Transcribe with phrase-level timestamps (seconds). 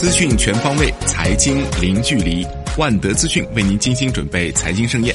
[0.00, 2.42] 资讯全方位，财经零距离。
[2.78, 5.14] 万德资讯为您精心准备财经盛宴。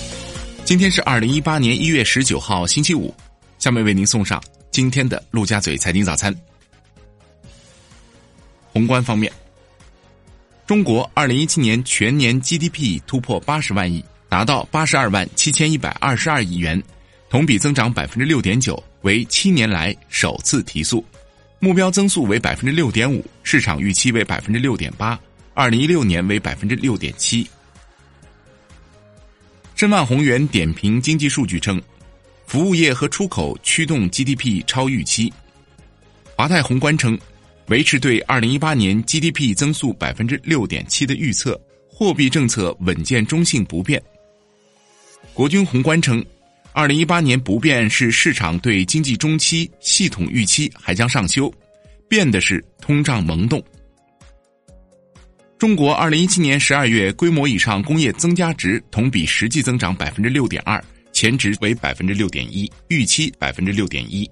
[0.63, 3.11] 今天是二零一八年一月十九号，星期五。
[3.57, 6.31] 下面为您送上今天的陆家嘴财经早餐。
[8.73, 9.33] 宏观方面，
[10.67, 16.79] 中国二零一七年全年 GDP 突破八十万亿，达到八十二万七千一百二十二亿元，
[17.27, 21.03] 同比增长百分之六点九，为七年来首次提速。
[21.59, 25.19] 目标增速为百分之六点五，市场预期为百分之六点八，
[25.53, 27.47] 二零一六年为百分之六点七。
[29.75, 31.81] 申万宏源点评经济数据称，
[32.45, 35.33] 服务业和出口驱动 GDP 超预期。
[36.35, 37.17] 华泰宏观称，
[37.67, 44.01] 维持对二零一八年 GDP 增速百分之六点七的预测，货币政策稳健中性不变。
[45.33, 46.23] 国军宏观称。
[46.75, 51.49] 二零一八年不变是市场对经济中期系统预期还将上修，
[52.09, 53.63] 变的是通胀萌动。
[55.57, 64.29] 中国二零一七年十二月规模以上工业增加值同比实际增长百分之六点二，前值为百分之六点一，预期百分之六点一，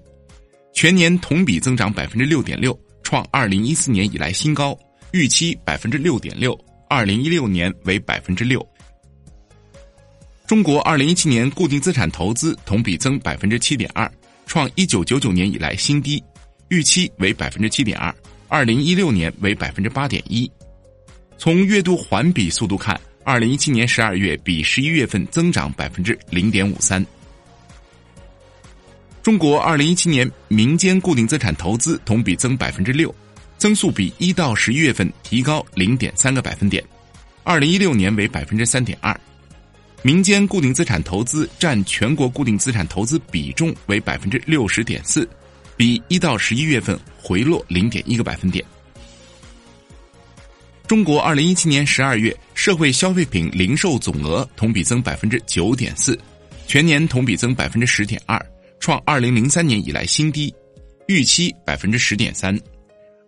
[0.74, 4.78] 全年同比增长百分之六点六，创二零一四年以来新高，
[5.12, 6.54] 预期百分之六点六，
[6.90, 8.62] 二零一六年为百分之六。
[10.46, 14.10] 中国二零一七年固定资产投资同比增百分之七点二，
[14.46, 16.22] 创一九九九年以来新低，
[16.68, 18.14] 预期为百分之七点二，
[18.48, 20.50] 二零一六年为百分之八点一。
[21.38, 27.04] 从月度环比速度看，二零一七年十二月比十一月份增长百分之零点五三。
[29.22, 33.12] 中国二零一七年民间固定资产投资同比增百分之六，
[33.56, 36.84] 增速比一到十一月份提高零点三个百分点，
[37.44, 39.18] 二零一六年为百分之三点二。
[40.06, 45.26] 民间固定资产投资占全国固定资产投资比重为百分之六十点四，
[45.78, 48.62] 比一到十一月份回落零点一个百分点。
[50.86, 56.20] 中国二零一七年十二月社会消费品零售总额同比增百分之九点四，
[56.66, 58.38] 全年同比增百分之十点二，
[58.80, 60.54] 创二零零三年以来新低，
[61.08, 62.54] 预期百分之十点三，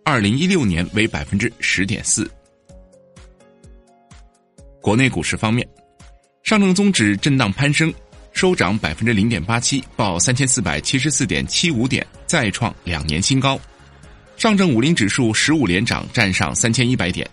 [0.05, 2.29] 二零一六年为百分之十点四。
[4.79, 5.67] 国内股市方面。
[6.47, 7.93] 上证综指震荡攀升，
[8.31, 13.59] 收涨百分之零点八七，报三千四百七十四点七五点，再创两年新高。
[14.37, 17.29] 上证五零指数十五连涨，站上三千一百点。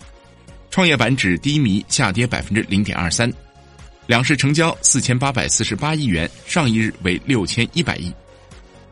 [0.69, 3.33] 创业板指低迷，下跌百分之零点二三。
[4.09, 8.13] 两市成交四千八百四十八亿元，上一日为六千一百亿。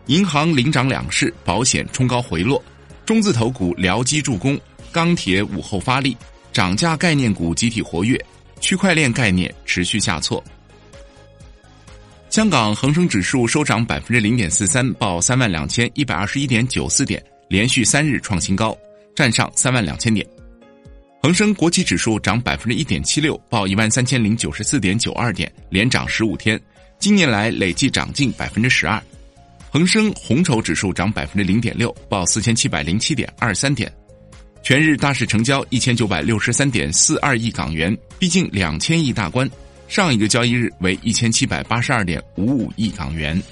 [0.07, 2.63] 银行领涨两市，保险冲高回落，
[3.05, 4.57] 中字头股僚机助攻，
[4.93, 6.17] 钢铁午后发力，
[6.53, 8.25] 涨价概念股集体活跃。
[8.63, 10.43] 区块链概念持续下挫。
[12.31, 18.75] 香港恒生指数收涨百分之零点四三，报三万两千一百二十一点九四点，连续三日创新高，
[19.15, 20.27] 站上三万两千点。
[21.23, 26.59] 恒生国企指数涨百分之一点七六，报一万三千零九十四点九二点，连涨十五天，
[26.99, 29.03] 今年来累计涨近百分之十二。
[29.71, 33.93] 恒生红筹指数涨百分之零点六，报四千七百零七点二三点。
[34.63, 39.51] 全日大市成交一千九百六十三点四二亿港元，逼近两千亿大关。
[39.89, 43.43] 上一个交易日为一千七百八十二点五五亿港元。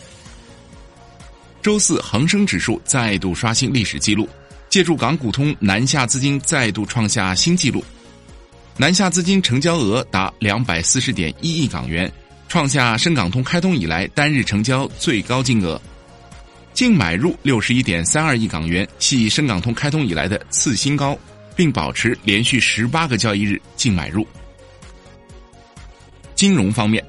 [1.61, 4.29] 周四，恒生指数再度刷新历史记录，
[4.69, 7.85] 借助港股通南下资金再度创下新纪录，
[8.77, 12.11] 南下资金成交额达两百四十点一亿港元，
[12.49, 15.79] 创下深港通开通以来单日成交最高金额。
[16.81, 21.15] 净买入六十一点三二亿港元，系深港通开通以来的次新高，
[21.55, 24.27] 并保持连续十八个交易日净买入。
[26.35, 27.05] 金融方面，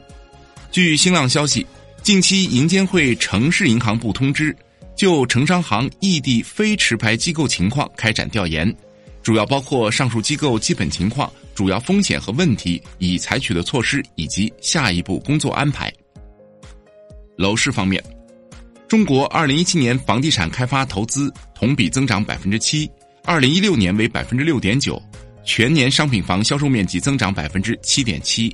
[0.73, 1.65] 据新浪消息，
[2.03, 4.53] 近期银监会城市银行部通知，
[4.93, 8.75] 就城商行异地非持牌机构情况开展调研，
[9.23, 15.89] 主要包括上述机构基本情况、主要风险和问题、已采取的措施以及下一步工作安排。
[17.37, 18.03] 楼市方面。
[18.91, 22.91] 中国二零一七年房地产开发投资同比增长百分之七，
[23.23, 25.01] 二零一六年为百分之六点九，
[25.45, 28.53] 全年商品房销售面积增长百分之七点七。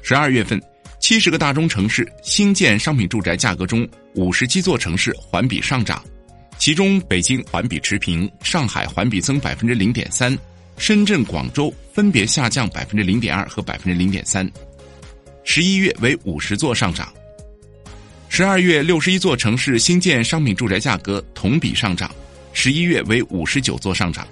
[0.00, 0.58] 十二月份，
[0.98, 6.02] 七十个大中城市新建商品住宅价格中，五十七座城市环比上涨，
[6.56, 10.34] 其中北京环比持平，上海环比增百分之零点三，
[10.78, 14.50] 深圳、广州分别下降百分之零点二和百分之零点三。
[15.44, 17.12] 十一月为五十座上涨。
[18.36, 22.14] 十二月六十一座城市新建商品住宅价格同比上涨，
[22.52, 24.28] 十一月为五十九座上涨。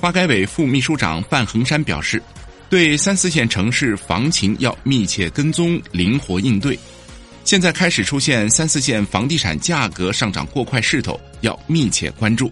[0.00, 2.22] 发改委副秘书长范恒山表示，
[2.70, 6.78] 对三四线城市房情要密切跟踪，灵活应对。
[7.44, 12.50] 现在开始出现三四线房地产价格上涨过快势头，要密切关注。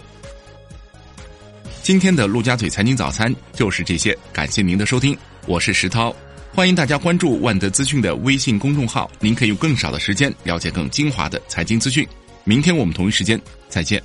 [1.82, 5.16] 今天的陆家嘴财经早餐就是这些，感谢您的收听，
[5.46, 6.14] 我是石涛，
[6.52, 12.06] 欢迎大家关注万德资讯的微信公众号，您可以用更少的时间了解更精华的财经资讯。
[12.44, 14.02] 明天我们同一时间再见。